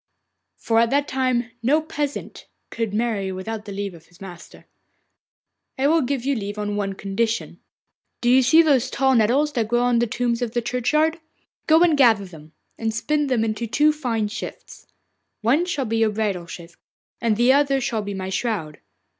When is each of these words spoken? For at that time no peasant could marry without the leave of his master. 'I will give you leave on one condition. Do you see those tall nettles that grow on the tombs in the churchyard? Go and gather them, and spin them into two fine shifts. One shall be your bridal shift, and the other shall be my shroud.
For 0.57 0.79
at 0.79 0.89
that 0.89 1.07
time 1.07 1.51
no 1.61 1.79
peasant 1.79 2.47
could 2.71 2.91
marry 2.91 3.31
without 3.31 3.65
the 3.65 3.71
leave 3.71 3.93
of 3.93 4.07
his 4.07 4.19
master. 4.19 4.65
'I 5.77 5.87
will 5.89 6.01
give 6.01 6.25
you 6.25 6.33
leave 6.33 6.57
on 6.57 6.75
one 6.75 6.93
condition. 6.93 7.59
Do 8.19 8.27
you 8.27 8.41
see 8.41 8.63
those 8.63 8.89
tall 8.89 9.13
nettles 9.13 9.51
that 9.53 9.67
grow 9.67 9.83
on 9.83 9.99
the 9.99 10.07
tombs 10.07 10.41
in 10.41 10.49
the 10.49 10.61
churchyard? 10.63 11.19
Go 11.67 11.83
and 11.83 11.95
gather 11.95 12.25
them, 12.25 12.53
and 12.79 12.91
spin 12.91 13.27
them 13.27 13.43
into 13.45 13.67
two 13.67 13.93
fine 13.93 14.27
shifts. 14.27 14.87
One 15.41 15.65
shall 15.67 15.85
be 15.85 15.97
your 15.97 16.09
bridal 16.09 16.47
shift, 16.47 16.79
and 17.21 17.37
the 17.37 17.53
other 17.53 17.79
shall 17.79 18.01
be 18.01 18.15
my 18.15 18.29
shroud. 18.29 18.79